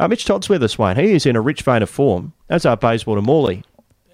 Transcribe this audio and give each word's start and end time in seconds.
Uh, 0.00 0.08
Mitch 0.08 0.24
Todd's 0.24 0.48
with 0.48 0.62
us, 0.62 0.78
Wayne. 0.78 0.96
He 0.96 1.12
is 1.12 1.26
in 1.26 1.36
a 1.36 1.42
rich 1.42 1.60
vein 1.60 1.82
of 1.82 1.90
form, 1.90 2.32
as 2.48 2.64
are 2.64 2.74
Bayswater 2.74 3.20
Morley. 3.20 3.62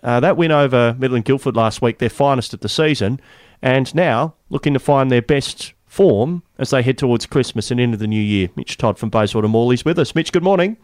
Uh, 0.02 0.18
that 0.18 0.36
win 0.36 0.50
over 0.50 0.96
Midland 0.98 1.26
Guildford 1.26 1.54
last 1.54 1.80
week, 1.80 1.98
their 1.98 2.10
finest 2.10 2.52
of 2.52 2.58
the 2.58 2.68
season, 2.68 3.20
and 3.62 3.94
now 3.94 4.34
looking 4.50 4.72
to 4.72 4.80
find 4.80 5.12
their 5.12 5.22
best 5.22 5.74
form 5.86 6.42
as 6.58 6.70
they 6.70 6.82
head 6.82 6.98
towards 6.98 7.24
Christmas 7.24 7.70
and 7.70 7.78
into 7.78 7.96
the 7.96 8.08
new 8.08 8.20
year. 8.20 8.48
Mitch 8.56 8.76
Todd 8.76 8.98
from 8.98 9.10
Bayswater 9.10 9.46
Morley's 9.46 9.84
with 9.84 9.96
us. 9.96 10.12
Mitch, 10.12 10.32
good 10.32 10.42
morning. 10.42 10.76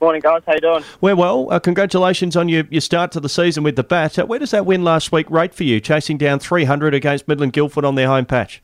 Morning, 0.00 0.22
guys. 0.22 0.40
How 0.46 0.54
you 0.54 0.60
doing? 0.60 0.84
We're 1.02 1.14
well. 1.14 1.52
Uh, 1.52 1.60
congratulations 1.60 2.34
on 2.34 2.48
your, 2.48 2.64
your 2.70 2.80
start 2.80 3.12
to 3.12 3.20
the 3.20 3.28
season 3.28 3.62
with 3.62 3.76
the 3.76 3.84
bat. 3.84 4.18
Uh, 4.18 4.24
where 4.24 4.38
does 4.38 4.52
that 4.52 4.64
win 4.64 4.84
last 4.84 5.12
week 5.12 5.30
rate 5.30 5.52
for 5.52 5.64
you, 5.64 5.80
chasing 5.80 6.16
down 6.16 6.38
300 6.38 6.94
against 6.94 7.28
Midland 7.28 7.52
Guildford 7.52 7.84
on 7.84 7.96
their 7.96 8.08
home 8.08 8.24
patch? 8.24 8.62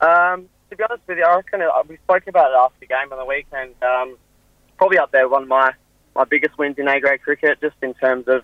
Um, 0.00 0.48
to 0.72 0.76
be 0.76 0.84
honest 0.84 1.02
with 1.06 1.18
you, 1.18 1.24
I 1.24 1.36
reckon 1.36 1.60
we 1.86 1.98
spoke 1.98 2.26
about 2.26 2.50
it 2.50 2.56
after 2.56 2.80
the 2.80 2.86
game 2.86 3.12
on 3.12 3.18
the 3.18 3.26
weekend. 3.26 3.74
Um, 3.82 4.16
probably 4.78 4.98
up 4.98 5.12
there 5.12 5.28
one 5.28 5.42
of 5.42 5.48
my, 5.48 5.72
my 6.16 6.24
biggest 6.24 6.56
wins 6.56 6.78
in 6.78 6.88
A 6.88 6.98
grade 6.98 7.22
cricket, 7.22 7.60
just 7.60 7.76
in 7.82 7.92
terms 7.94 8.26
of 8.26 8.42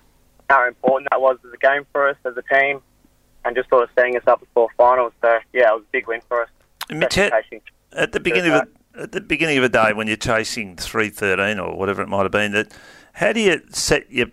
how 0.50 0.68
important 0.68 1.08
that 1.10 1.20
was 1.22 1.38
as 1.46 1.52
a 1.52 1.56
game 1.56 1.86
for 1.90 2.06
us 2.06 2.16
as 2.26 2.34
a 2.36 2.42
team, 2.54 2.82
and 3.44 3.56
just 3.56 3.70
sort 3.70 3.82
of 3.82 3.88
setting 3.94 4.14
us 4.16 4.22
up 4.26 4.40
before 4.40 4.68
finals. 4.76 5.14
So 5.22 5.38
yeah, 5.54 5.70
it 5.70 5.74
was 5.74 5.84
a 5.84 5.92
big 5.92 6.06
win 6.06 6.20
for 6.28 6.42
us. 6.42 6.50
Mitch, 6.90 7.16
at, 7.16 7.32
at 7.92 8.12
the 8.12 8.20
beginning 8.20 8.52
of 8.52 8.68
the, 8.92 9.02
at 9.02 9.12
the 9.12 9.20
beginning 9.22 9.56
of 9.56 9.64
a 9.64 9.68
day 9.70 9.94
when 9.94 10.06
you're 10.06 10.16
chasing 10.16 10.76
three 10.76 11.08
thirteen 11.08 11.58
or 11.58 11.76
whatever 11.76 12.02
it 12.02 12.08
might 12.08 12.24
have 12.24 12.32
been, 12.32 12.52
that 12.52 12.76
how 13.14 13.32
do 13.32 13.40
you 13.40 13.62
set 13.70 14.10
your 14.10 14.26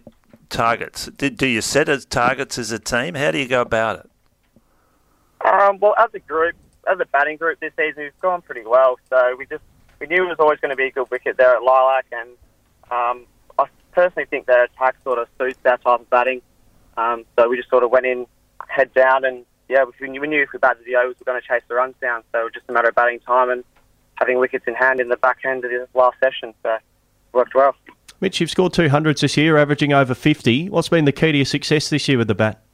targets? 0.50 1.06
Do, 1.18 1.30
do 1.30 1.48
you 1.48 1.62
set 1.62 1.88
as 1.88 2.06
targets 2.06 2.58
as 2.58 2.72
a 2.72 2.80
team? 2.80 3.16
How 3.16 3.32
do 3.32 3.38
you 3.38 3.48
go 3.48 3.62
about 3.62 4.00
it? 4.00 4.12
Um, 5.48 5.80
well, 5.80 5.96
as 5.98 6.10
a 6.14 6.20
group, 6.20 6.56
as 6.88 7.00
a 7.00 7.06
batting 7.06 7.38
group 7.38 7.60
this 7.60 7.74
season, 7.78 8.04
we've 8.04 8.20
gone 8.22 8.42
pretty 8.42 8.64
well. 8.66 8.98
So 9.10 9.36
we 9.38 9.46
just 9.46 9.64
we 10.00 10.08
knew 10.08 10.26
it 10.26 10.30
was 10.30 10.38
always 10.40 10.60
going 10.60 10.72
to 10.72 10.76
be 10.76 10.86
a 10.86 10.92
good 10.92 11.10
wicket 11.10 11.38
there 11.38 11.56
at 11.56 11.64
Lilac, 11.64 12.06
and 12.12 12.30
um, 12.92 13.26
I 13.58 13.66
personally 13.92 14.26
think 14.26 14.46
their 14.46 14.66
attack 14.66 14.96
sort 15.04 15.20
of 15.20 15.28
suits 15.40 15.58
that 15.64 15.82
type 15.84 16.02
of 16.02 16.10
batting. 16.10 16.42
Um, 16.98 17.26
so 17.38 17.50
we 17.50 17.58
just 17.58 17.70
sort 17.70 17.84
of 17.84 17.92
went 17.92 18.06
in 18.06 18.26
head 18.68 18.94
down, 18.94 19.26
and 19.26 19.46
yeah, 19.70 19.86
we 20.00 20.10
knew, 20.10 20.22
we 20.22 20.28
knew 20.28 20.44
if 20.44 20.50
we 20.54 20.60
batted 20.60 20.86
the 20.86 20.96
overs, 20.96 21.16
we 21.20 21.24
were 21.26 21.34
going 21.34 21.42
to 21.42 21.48
chase 21.48 21.64
the 21.68 21.76
runs 21.76 21.96
down. 22.02 22.24
So 22.32 22.42
it 22.42 22.44
was 22.44 22.54
just 22.54 22.66
a 22.70 22.74
matter 22.74 22.90
of 22.90 22.96
batting 22.96 23.20
time 23.22 23.50
and 23.50 23.64
having 24.16 24.40
wickets 24.40 24.66
in 24.68 24.76
hand 24.76 25.00
in 25.00 25.10
the 25.10 25.18
back 25.18 25.40
end 25.46 25.66
of 25.66 25.72
the 25.72 25.88
last 25.94 26.18
session. 26.22 26.54
So 26.64 26.78
worked 27.34 27.56
well. 27.56 27.76
Mitch, 28.22 28.40
you've 28.40 28.50
scored 28.50 28.74
200s 28.74 29.20
this 29.20 29.36
year, 29.36 29.58
averaging 29.58 29.92
over 29.92 30.16
50. 30.16 30.70
What's 30.70 30.90
been 30.90 31.06
the 31.06 31.12
key 31.12 31.34
to 31.34 31.38
your 31.38 31.46
success 31.46 31.90
this 31.90 32.08
year 32.08 32.18
with 32.18 32.28
the 32.28 32.36
bat? 32.36 32.65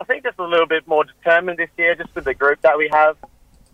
I 0.00 0.04
think 0.04 0.24
just 0.24 0.38
a 0.38 0.44
little 0.44 0.66
bit 0.66 0.86
more 0.86 1.04
determined 1.04 1.58
this 1.58 1.70
year, 1.76 1.94
just 1.94 2.14
with 2.14 2.24
the 2.24 2.34
group 2.34 2.60
that 2.62 2.78
we 2.78 2.88
have. 2.92 3.16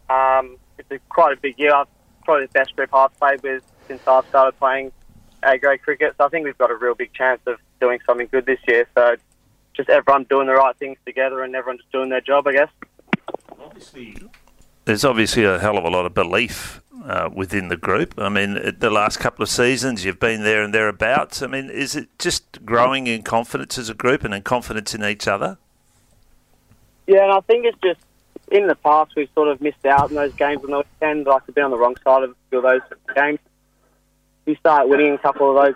Um, 0.08 0.56
it's 0.78 0.90
a, 0.90 0.98
quite 1.08 1.36
a 1.36 1.40
big 1.40 1.58
year. 1.58 1.74
I've 1.74 1.86
probably 2.24 2.46
the 2.46 2.52
best 2.52 2.74
group 2.76 2.94
I've 2.94 3.16
played 3.18 3.42
with 3.42 3.62
since 3.86 4.06
I've 4.06 4.26
started 4.26 4.58
playing 4.58 4.92
A 5.42 5.58
grade 5.58 5.82
cricket. 5.82 6.14
So 6.16 6.24
I 6.24 6.28
think 6.28 6.44
we've 6.44 6.58
got 6.58 6.70
a 6.70 6.76
real 6.76 6.94
big 6.94 7.12
chance 7.12 7.40
of 7.46 7.58
doing 7.80 7.98
something 8.06 8.28
good 8.30 8.46
this 8.46 8.60
year. 8.66 8.88
So 8.94 9.16
just 9.74 9.90
everyone 9.90 10.24
doing 10.24 10.46
the 10.46 10.54
right 10.54 10.76
things 10.76 10.96
together 11.04 11.42
and 11.42 11.54
everyone 11.54 11.78
just 11.78 11.92
doing 11.92 12.08
their 12.08 12.20
job, 12.20 12.46
I 12.46 12.52
guess. 12.52 12.70
Obviously, 13.60 14.16
there's 14.84 15.04
obviously 15.04 15.44
a 15.44 15.58
hell 15.58 15.76
of 15.76 15.84
a 15.84 15.90
lot 15.90 16.06
of 16.06 16.14
belief 16.14 16.80
uh, 17.04 17.28
within 17.32 17.68
the 17.68 17.76
group. 17.76 18.14
I 18.16 18.28
mean, 18.28 18.74
the 18.78 18.90
last 18.90 19.18
couple 19.18 19.42
of 19.42 19.48
seasons 19.48 20.04
you've 20.04 20.20
been 20.20 20.42
there 20.42 20.62
and 20.62 20.72
thereabouts. 20.72 21.42
I 21.42 21.46
mean, 21.48 21.68
is 21.68 21.96
it 21.96 22.08
just 22.18 22.64
growing 22.64 23.06
in 23.06 23.22
confidence 23.22 23.76
as 23.76 23.88
a 23.90 23.94
group 23.94 24.24
and 24.24 24.32
in 24.32 24.42
confidence 24.42 24.94
in 24.94 25.04
each 25.04 25.28
other? 25.28 25.58
Yeah, 27.06 27.24
and 27.24 27.32
I 27.32 27.40
think 27.40 27.66
it's 27.66 27.78
just 27.82 28.00
in 28.50 28.66
the 28.66 28.74
past 28.74 29.12
we've 29.16 29.28
sort 29.34 29.48
of 29.48 29.60
missed 29.60 29.84
out 29.84 30.10
in 30.10 30.16
those 30.16 30.32
games 30.34 30.62
on 30.64 30.70
the 30.70 30.78
weekend. 30.78 31.26
Like 31.26 31.46
to 31.46 31.52
be 31.52 31.60
on 31.60 31.70
the 31.70 31.78
wrong 31.78 31.96
side 32.04 32.22
of 32.22 32.30
a 32.30 32.34
few 32.50 32.58
of 32.58 32.64
those 32.64 32.98
games. 33.14 33.38
You 34.46 34.56
start 34.56 34.88
winning 34.88 35.14
a 35.14 35.18
couple 35.18 35.56
of 35.56 35.64
those, 35.64 35.74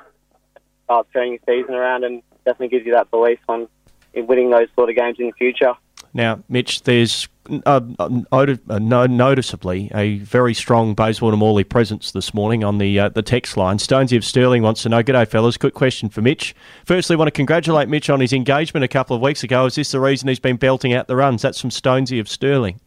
start 0.85 1.07
turning 1.13 1.33
your 1.33 1.41
season 1.47 1.75
around, 1.75 2.05
and 2.05 2.23
definitely 2.45 2.69
gives 2.69 2.87
you 2.87 2.93
that 2.93 3.11
belief 3.11 3.39
on 3.49 3.69
in 4.15 4.27
winning 4.27 4.51
those 4.51 4.69
sort 4.75 4.91
of 4.91 4.97
games 4.97 5.17
in 5.19 5.27
the 5.27 5.33
future. 5.33 5.75
Now, 6.15 6.43
Mitch, 6.49 6.83
there's 6.83 7.29
uh, 7.65 7.81
uh, 7.99 8.79
noticeably 8.79 9.91
a 9.95 10.19
very 10.19 10.55
strong 10.55 10.95
Bayswater 10.95 11.37
Morley 11.37 11.65
presence 11.65 12.13
this 12.13 12.35
morning 12.35 12.65
on 12.65 12.79
the 12.79 12.99
uh, 12.99 13.09
the 13.09 13.23
text 13.23 13.57
line. 13.57 13.79
Stonesy 13.79 14.17
of 14.17 14.25
Stirling 14.25 14.63
wants 14.63 14.83
to 14.83 14.89
know, 14.89 15.03
G'day, 15.03 15.27
fellas. 15.27 15.57
Quick 15.57 15.75
question 15.75 16.09
for 16.09 16.23
Mitch. 16.23 16.55
Firstly, 16.85 17.17
want 17.17 17.29
to 17.29 17.33
congratulate 17.33 17.89
Mitch 17.89 18.11
on 18.11 18.21
his 18.21 18.33
engagement 18.33 18.85
a 18.85 18.89
couple 18.89 19.17
of 19.17 19.23
weeks 19.23 19.43
ago. 19.43 19.67
Is 19.67 19.75
this 19.75 19.91
the 19.91 20.01
reason 20.01 20.29
he's 20.29 20.39
been 20.39 20.57
belting 20.57 20.93
out 20.93 21.07
the 21.07 21.17
runs? 21.17 21.43
That's 21.43 21.61
from 21.61 21.71
Stonesy 21.71 22.21
of 22.21 22.29
Stirling. 22.29 22.81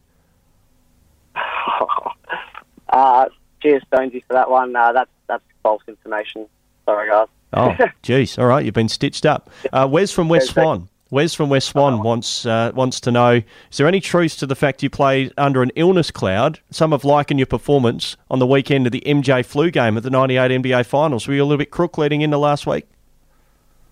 uh, 2.88 3.26
cheers, 3.60 3.82
Stonesy, 3.92 4.22
for 4.26 4.34
that 4.34 4.50
one. 4.50 4.74
Uh, 4.74 4.92
that's, 4.92 5.10
that's 5.26 5.44
false 5.62 5.82
information. 5.88 6.46
Sorry, 6.84 7.08
guys. 7.08 7.28
oh, 7.52 7.76
jeez. 8.02 8.38
All 8.38 8.46
right, 8.46 8.64
you've 8.64 8.74
been 8.74 8.88
stitched 8.88 9.26
up. 9.26 9.50
Uh, 9.72 9.88
Wes 9.90 10.10
from 10.10 10.28
West 10.28 10.50
Swan 10.50 10.88
Wes 11.12 11.34
from 11.34 11.50
West 11.50 11.68
Swan 11.68 12.02
wants 12.02 12.46
uh, 12.46 12.72
wants 12.74 12.98
to 13.00 13.10
know: 13.10 13.42
Is 13.70 13.76
there 13.76 13.86
any 13.86 14.00
truth 14.00 14.38
to 14.38 14.46
the 14.46 14.56
fact 14.56 14.82
you 14.82 14.88
played 14.88 15.30
under 15.36 15.62
an 15.62 15.70
illness 15.76 16.10
cloud? 16.10 16.58
Some 16.70 16.92
have 16.92 17.04
likened 17.04 17.38
your 17.38 17.46
performance 17.46 18.16
on 18.30 18.38
the 18.38 18.46
weekend 18.46 18.86
of 18.86 18.92
the 18.92 19.02
MJ 19.04 19.44
flu 19.44 19.70
game 19.70 19.98
at 19.98 20.04
the 20.04 20.10
'98 20.10 20.50
NBA 20.50 20.86
Finals. 20.86 21.28
Were 21.28 21.34
you 21.34 21.42
a 21.42 21.44
little 21.44 21.58
bit 21.58 21.70
crook 21.70 21.98
leading 21.98 22.22
into 22.22 22.38
last 22.38 22.66
week? 22.66 22.86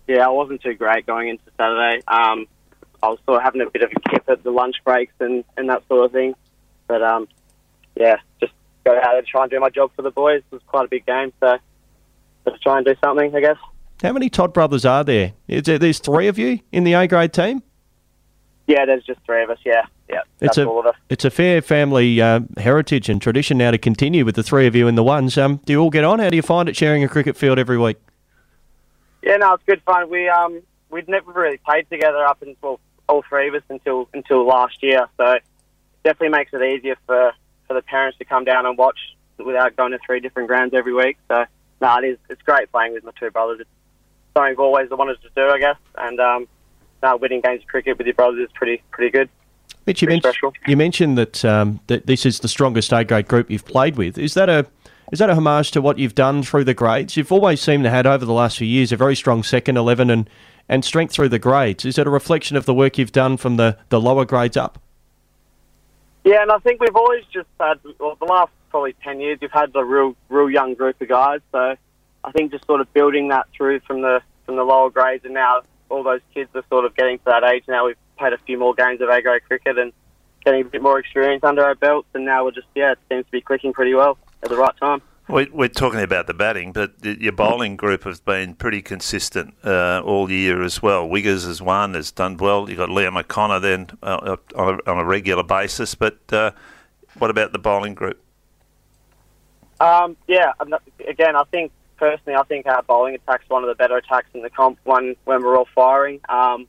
Yeah, 0.08 0.26
I 0.26 0.31
wasn't 0.31 0.62
too 0.62 0.72
great 0.72 1.04
going 1.04 1.28
into 1.28 1.44
Saturday. 1.58 2.03
Um, 2.08 2.47
I 3.03 3.08
was 3.08 3.19
sort 3.26 3.37
of 3.37 3.42
having 3.42 3.60
a 3.60 3.69
bit 3.69 3.82
of 3.82 3.92
a 3.94 4.08
kip 4.08 4.25
at 4.26 4.42
the 4.42 4.50
lunch 4.50 4.76
breaks 4.82 5.12
and, 5.20 5.44
and 5.58 5.69
that 5.69 5.87
sort 5.88 6.06
of 6.06 6.12
thing. 6.12 6.34
But 6.87 7.02
um, 7.02 7.28
yeah, 7.97 8.16
just 8.41 8.54
go 8.84 8.98
out 8.98 9.19
and 9.19 9.26
try 9.26 9.42
and 9.42 9.50
do 9.50 9.60
my 9.60 9.69
job 9.69 9.91
for 9.94 10.00
the 10.00 10.10
boys. 10.10 10.42
It 10.50 10.54
was 10.54 10.62
quite 10.66 10.87
a 10.87 10.88
big 10.88 11.04
game, 11.04 11.34
so 11.38 11.58
just 12.48 12.62
try 12.62 12.78
and 12.78 12.87
do 12.87 12.94
something, 13.04 13.37
I 13.37 13.41
guess. 13.41 13.58
How 14.03 14.12
many 14.12 14.31
Todd 14.31 14.55
brothers 14.55 14.84
are 14.84 15.05
there? 15.05 15.34
Is 15.47 15.65
there 15.65 15.78
there's 15.78 15.99
three 15.99 16.27
of 16.28 16.38
you 16.38 16.61
in 16.72 16.84
the 16.84 16.94
A 16.94 17.06
grade 17.06 17.33
team? 17.33 17.62
Yeah, 18.66 18.87
there's 18.87 19.05
just 19.05 19.21
three 19.27 19.43
of 19.43 19.50
us. 19.50 19.59
Yeah, 19.65 19.83
yeah. 20.09 20.21
It's 20.41 20.56
a 20.56 20.66
all 20.66 20.81
of 20.81 20.87
us. 20.87 20.94
it's 21.09 21.25
a 21.25 21.31
fair 21.31 21.61
family 21.61 22.21
uh, 22.21 22.41
heritage 22.56 23.09
and 23.09 23.21
tradition 23.21 23.59
now 23.59 23.72
to 23.72 23.78
continue 23.78 24.25
with 24.25 24.37
the 24.37 24.43
three 24.43 24.66
of 24.66 24.75
you 24.75 24.88
in 24.88 24.94
the 24.94 25.03
ones. 25.03 25.37
Um, 25.37 25.61
do 25.65 25.72
you 25.72 25.81
all 25.81 25.91
get 25.91 26.05
on? 26.05 26.19
How 26.19 26.31
do 26.31 26.37
you 26.37 26.43
find 26.43 26.69
it 26.69 26.77
sharing 26.77 27.05
a 27.05 27.09
cricket 27.09 27.37
field 27.37 27.59
every 27.59 27.78
week? 27.78 27.99
Yeah, 29.22 29.37
no, 29.37 29.55
it's 29.55 29.65
good 29.66 29.83
fun. 29.83 30.09
We 30.09 30.28
um 30.28 30.62
we'd 30.88 31.09
never 31.09 31.31
really 31.32 31.59
played 31.59 31.88
together 31.91 32.25
up 32.25 32.41
until 32.43 32.81
all 33.09 33.22
three 33.28 33.49
of 33.49 33.55
us 33.55 33.62
until 33.69 34.09
until 34.15 34.47
last 34.47 34.82
year. 34.82 35.06
So 35.19 35.38
definitely 36.05 36.38
makes 36.38 36.53
it 36.55 36.62
easier 36.62 36.97
for 37.06 37.32
for 37.67 37.75
the 37.75 37.82
parents 37.82 38.17
to 38.19 38.25
come 38.25 38.44
down 38.44 38.65
and 38.65 38.78
watch 38.78 38.99
without 39.37 39.77
going 39.77 39.93
to 39.93 39.99
three 40.06 40.21
different 40.21 40.49
grounds 40.49 40.72
every 40.75 40.94
week. 40.94 41.19
So 41.28 41.44
no, 41.82 41.99
it 41.99 42.05
is 42.06 42.19
it's 42.31 42.43
great 42.43 42.71
playing 42.72 42.94
with 42.94 43.05
my 43.05 43.12
two 43.19 43.31
brothers. 43.31 43.61
It's 43.61 43.71
something 44.34 44.52
I've 44.52 44.58
always 44.58 44.91
wanted 44.91 45.20
to 45.22 45.28
do, 45.34 45.48
I 45.48 45.58
guess. 45.58 45.76
And 45.96 46.20
um, 46.20 46.48
now 47.02 47.16
winning 47.16 47.41
games 47.41 47.62
of 47.62 47.68
cricket 47.68 47.98
with 47.98 48.06
your 48.06 48.14
brothers 48.14 48.48
is 48.48 48.52
pretty 48.54 48.82
pretty 48.91 49.10
good. 49.10 49.28
Mitch, 49.86 50.02
you, 50.02 50.08
mentioned, 50.08 50.34
you 50.66 50.76
mentioned 50.76 51.18
that 51.18 51.44
um, 51.44 51.80
that 51.86 52.06
this 52.06 52.26
is 52.26 52.40
the 52.40 52.48
strongest 52.48 52.92
A 52.92 53.04
grade 53.04 53.28
group 53.28 53.50
you've 53.50 53.64
played 53.64 53.96
with. 53.96 54.19
Is 54.19 54.34
that 54.34 54.48
a 54.48 54.66
is 55.12 55.19
that 55.19 55.30
a 55.30 55.34
homage 55.34 55.70
to 55.72 55.80
what 55.80 55.98
you've 55.98 56.14
done 56.14 56.42
through 56.42 56.64
the 56.64 56.74
grades? 56.74 57.16
You've 57.16 57.32
always 57.32 57.60
seemed 57.60 57.84
to 57.84 57.90
have 57.90 58.06
over 58.06 58.24
the 58.24 58.32
last 58.32 58.58
few 58.58 58.66
years 58.66 58.92
a 58.92 58.96
very 58.96 59.16
strong 59.16 59.42
second 59.42 59.76
eleven 59.76 60.10
and, 60.10 60.30
and 60.69 60.84
strength 60.84 61.12
through 61.12 61.30
the 61.30 61.38
grades. 61.38 61.84
Is 61.84 61.96
that 61.96 62.06
a 62.06 62.10
reflection 62.10 62.56
of 62.56 62.66
the 62.66 62.74
work 62.74 62.98
you've 62.98 63.10
done 63.10 63.36
from 63.36 63.56
the, 63.56 63.76
the 63.88 64.00
lower 64.00 64.24
grades 64.24 64.56
up? 64.56 64.80
Yeah, 66.22 66.42
and 66.42 66.52
I 66.52 66.58
think 66.58 66.80
we've 66.80 66.94
always 66.94 67.24
just 67.32 67.48
had 67.58 67.80
well, 67.98 68.16
the 68.20 68.26
last 68.26 68.52
probably 68.69 68.94
ten 69.02 69.19
years. 69.20 69.38
We've 69.40 69.50
had 69.50 69.70
a 69.74 69.84
real 69.84 70.14
real 70.28 70.50
young 70.50 70.74
group 70.74 71.00
of 71.00 71.08
guys, 71.08 71.40
so 71.50 71.74
I 72.25 72.32
think 72.32 72.53
just 72.53 72.66
sort 72.66 72.81
of 72.81 72.92
building 72.92 73.28
that 73.28 73.47
through 73.56 73.81
from 73.81 74.03
the 74.03 74.20
from 74.47 74.56
the 74.56 74.64
lower 74.64 74.91
grades, 74.91 75.25
and 75.25 75.34
now 75.34 75.62
all 75.88 76.03
those 76.03 76.20
kids 76.34 76.50
are 76.54 76.64
sort 76.69 76.84
of 76.84 76.94
getting 76.97 77.19
to 77.19 77.25
that 77.26 77.44
age. 77.44 77.64
Now 77.69 77.86
we've 77.86 77.97
played 78.19 78.32
a 78.32 78.38
few 78.38 78.58
more 78.58 78.75
games 78.75 79.00
of 79.00 79.08
A 79.08 79.22
grade 79.22 79.42
cricket 79.44 79.78
and 79.78 79.92
getting 80.44 80.62
a 80.62 80.64
bit 80.64 80.82
more 80.82 80.98
experience 80.98 81.44
under 81.44 81.64
our 81.64 81.75
belts, 81.75 82.08
and 82.14 82.25
now 82.25 82.44
we're 82.44 82.50
just 82.53 82.66
yeah, 82.75 82.92
it 82.92 82.98
seems 83.08 83.25
to 83.26 83.31
be 83.31 83.41
clicking 83.41 83.72
pretty 83.72 83.94
well 83.94 84.19
at 84.42 84.48
the 84.48 84.56
right 84.56 84.76
time. 84.78 85.03
We're 85.28 85.69
talking 85.69 86.00
about 86.00 86.26
the 86.26 86.34
batting, 86.34 86.72
but 86.72 86.93
your 87.05 87.31
bowling 87.31 87.76
group 87.76 88.02
has 88.02 88.19
been 88.19 88.55
pretty 88.55 88.82
consistent 88.82 89.55
uh, 89.62 90.02
all 90.05 90.28
year 90.28 90.61
as 90.64 90.82
well. 90.82 91.08
Wiggers 91.08 91.46
has 91.46 91.62
one, 91.62 91.94
has 91.94 92.11
done 92.11 92.37
well. 92.37 92.69
You've 92.69 92.78
got 92.78 92.88
Liam 92.88 93.17
O'Connor 93.17 93.61
then 93.61 93.90
uh, 94.02 94.37
on, 94.56 94.81
a, 94.84 94.90
on, 94.90 94.99
a, 94.99 95.05
regular 95.05 95.44
basis. 95.44 95.94
But 95.94 96.19
uh, 96.32 96.50
what 97.19 97.31
about 97.31 97.52
the 97.52 97.61
bowling 97.61 97.94
group? 97.94 98.20
Um, 99.78 100.17
yeah, 100.26 100.52
again, 101.06 101.37
I 101.37 101.44
think 101.52 101.70
personally, 102.00 102.37
I 102.37 102.43
think 102.44 102.67
our 102.67 102.82
bowling 102.82 103.14
attack's 103.14 103.49
one 103.49 103.62
of 103.62 103.69
the 103.69 103.75
better 103.75 103.99
attacks 103.99 104.31
in 104.35 104.43
the 104.43 104.50
comp 104.50 104.79
when, 104.85 105.14
when 105.25 105.44
we're 105.44 105.56
all 105.56 105.69
firing. 105.75 106.20
Um, 106.29 106.67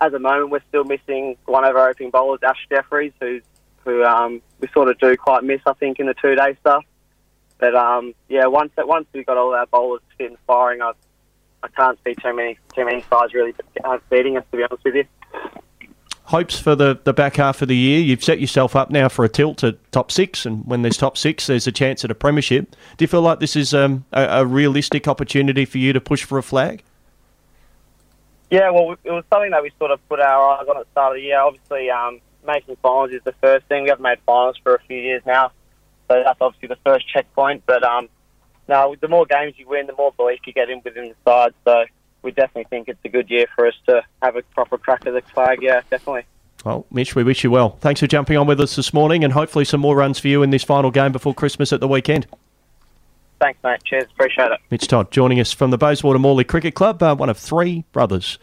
at 0.00 0.12
the 0.12 0.20
moment, 0.20 0.50
we're 0.50 0.62
still 0.68 0.84
missing 0.84 1.36
one 1.44 1.64
of 1.64 1.76
our 1.76 1.90
opening 1.90 2.10
bowlers, 2.10 2.40
Ash 2.42 2.66
Jeffries, 2.70 3.12
who's, 3.20 3.42
who 3.84 4.04
um, 4.04 4.40
we 4.60 4.68
sort 4.68 4.88
of 4.88 4.98
do 4.98 5.14
quite 5.16 5.42
miss, 5.44 5.60
I 5.66 5.74
think, 5.74 5.98
in 5.98 6.06
the 6.06 6.14
two 6.14 6.36
day 6.36 6.56
stuff. 6.60 6.84
But 7.58 7.74
um, 7.74 8.14
yeah, 8.28 8.46
once 8.46 8.72
once 8.78 9.06
we've 9.12 9.26
got 9.26 9.36
all 9.36 9.54
our 9.54 9.66
bowlers 9.66 10.00
fit 10.16 10.30
and 10.30 10.38
firing, 10.46 10.80
I, 10.80 10.92
I 11.62 11.68
can't 11.68 11.98
see 12.02 12.14
too 12.14 12.34
many 12.34 12.58
too 12.74 12.86
many 12.86 13.02
sides 13.10 13.34
really 13.34 13.52
beating 14.08 14.38
us. 14.38 14.44
To 14.50 14.56
be 14.56 14.62
honest 14.62 14.82
with 14.82 14.94
you. 14.94 15.04
Hopes 16.30 16.58
for 16.58 16.74
the, 16.74 16.98
the 17.04 17.12
back 17.12 17.36
half 17.36 17.60
of 17.60 17.68
the 17.68 17.76
year? 17.76 18.00
You've 18.00 18.22
set 18.22 18.40
yourself 18.40 18.74
up 18.74 18.90
now 18.90 19.08
for 19.08 19.24
a 19.24 19.28
tilt 19.28 19.62
at 19.64 19.76
top 19.92 20.10
six, 20.10 20.46
and 20.46 20.64
when 20.64 20.82
there's 20.82 20.96
top 20.96 21.18
six, 21.18 21.46
there's 21.46 21.66
a 21.66 21.72
chance 21.72 22.04
at 22.04 22.10
a 22.10 22.14
premiership. 22.14 22.70
Do 22.96 23.02
you 23.02 23.08
feel 23.08 23.22
like 23.22 23.40
this 23.40 23.56
is 23.56 23.74
um, 23.74 24.04
a, 24.12 24.22
a 24.22 24.46
realistic 24.46 25.08
opportunity 25.08 25.64
for 25.64 25.78
you 25.78 25.92
to 25.92 26.00
push 26.00 26.24
for 26.24 26.38
a 26.38 26.42
flag? 26.42 26.82
Yeah, 28.50 28.70
well, 28.70 28.96
it 29.04 29.10
was 29.10 29.24
something 29.32 29.50
that 29.50 29.62
we 29.62 29.70
sort 29.78 29.90
of 29.90 30.08
put 30.08 30.20
our 30.20 30.58
eyes 30.58 30.66
on 30.68 30.76
at 30.76 30.84
the 30.84 30.90
start 30.92 31.16
of 31.16 31.20
the 31.20 31.22
year. 31.22 31.40
Obviously, 31.40 31.90
um, 31.90 32.20
making 32.46 32.76
finals 32.82 33.10
is 33.10 33.22
the 33.24 33.34
first 33.40 33.66
thing. 33.66 33.84
We 33.84 33.90
haven't 33.90 34.02
made 34.02 34.18
finals 34.24 34.56
for 34.62 34.74
a 34.74 34.80
few 34.80 34.98
years 34.98 35.22
now, 35.26 35.52
so 36.08 36.22
that's 36.24 36.40
obviously 36.40 36.68
the 36.68 36.78
first 36.84 37.08
checkpoint. 37.08 37.64
But 37.66 37.82
um, 37.84 38.08
now, 38.68 38.94
the 39.00 39.08
more 39.08 39.26
games 39.26 39.54
you 39.56 39.68
win, 39.68 39.86
the 39.86 39.94
more 39.94 40.12
belief 40.12 40.40
you 40.46 40.52
get 40.52 40.70
in 40.70 40.80
within 40.84 41.08
the 41.08 41.30
side. 41.30 41.54
So 41.64 41.84
we 42.22 42.30
definitely 42.30 42.64
think 42.70 42.88
it's 42.88 43.04
a 43.04 43.08
good 43.08 43.30
year 43.30 43.46
for 43.54 43.66
us 43.66 43.74
to 43.86 44.02
have 44.22 44.36
a 44.36 44.42
proper 44.42 44.78
crack 44.78 45.06
at 45.06 45.14
the 45.14 45.22
flag. 45.32 45.62
Yeah, 45.62 45.80
definitely. 45.90 46.24
Well, 46.64 46.86
Mitch, 46.90 47.14
we 47.14 47.24
wish 47.24 47.42
you 47.42 47.50
well. 47.50 47.70
Thanks 47.80 48.00
for 48.00 48.06
jumping 48.06 48.36
on 48.36 48.46
with 48.46 48.60
us 48.60 48.76
this 48.76 48.92
morning, 48.92 49.24
and 49.24 49.32
hopefully 49.32 49.64
some 49.64 49.80
more 49.80 49.96
runs 49.96 50.18
for 50.18 50.28
you 50.28 50.42
in 50.42 50.50
this 50.50 50.62
final 50.62 50.90
game 50.90 51.12
before 51.12 51.34
Christmas 51.34 51.72
at 51.72 51.80
the 51.80 51.88
weekend. 51.88 52.26
Thanks, 53.40 53.58
mate. 53.64 53.82
Cheers. 53.84 54.04
Appreciate 54.12 54.52
it. 54.52 54.60
Mitch 54.70 54.86
Todd 54.86 55.10
joining 55.10 55.40
us 55.40 55.52
from 55.52 55.70
the 55.70 55.78
Bayswater 55.78 56.18
Morley 56.18 56.44
Cricket 56.44 56.74
Club, 56.74 57.02
uh, 57.02 57.16
one 57.16 57.30
of 57.30 57.38
three 57.38 57.84
brothers. 57.92 58.38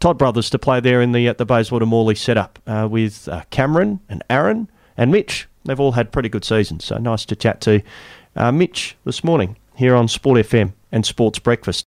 Todd 0.00 0.18
brothers 0.18 0.50
to 0.50 0.58
play 0.58 0.80
there 0.80 1.00
in 1.00 1.12
the 1.12 1.28
uh, 1.28 1.32
the 1.32 1.46
Bayswater 1.46 1.86
Morley 1.86 2.14
setup 2.14 2.58
uh, 2.66 2.86
with 2.90 3.26
uh, 3.28 3.42
Cameron 3.50 4.00
and 4.10 4.22
Aaron 4.28 4.68
and 4.98 5.10
Mitch. 5.10 5.48
They've 5.64 5.80
all 5.80 5.92
had 5.92 6.12
pretty 6.12 6.28
good 6.28 6.44
seasons, 6.44 6.84
so 6.84 6.98
nice 6.98 7.24
to 7.24 7.36
chat 7.36 7.62
to 7.62 7.80
uh, 8.36 8.52
Mitch 8.52 8.96
this 9.06 9.24
morning 9.24 9.56
here 9.76 9.94
on 9.94 10.08
Sport 10.08 10.44
FM 10.44 10.74
and 10.92 11.06
Sports 11.06 11.38
Breakfast. 11.38 11.82